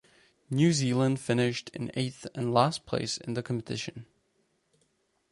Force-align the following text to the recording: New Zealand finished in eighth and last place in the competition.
New 0.49 0.73
Zealand 0.73 1.19
finished 1.19 1.69
in 1.75 1.91
eighth 1.93 2.25
and 2.33 2.51
last 2.51 2.87
place 2.87 3.19
in 3.19 3.35
the 3.35 3.43
competition. 3.43 4.07